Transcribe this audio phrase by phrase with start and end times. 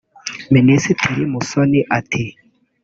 [0.55, 2.25] Minisitiri Musoni ati